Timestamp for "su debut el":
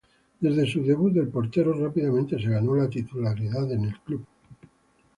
0.65-1.27